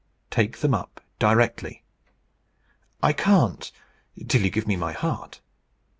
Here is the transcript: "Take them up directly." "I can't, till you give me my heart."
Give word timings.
"Take 0.31 0.57
them 0.61 0.73
up 0.73 0.99
directly." 1.19 1.83
"I 3.03 3.13
can't, 3.13 3.71
till 4.27 4.41
you 4.41 4.49
give 4.49 4.65
me 4.65 4.75
my 4.75 4.93
heart." 4.93 5.41